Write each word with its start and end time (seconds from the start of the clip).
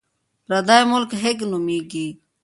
پردی 0.47 0.81
ملک 0.91 1.11
خیګ 1.21 1.39
نومېږي. 1.51 2.07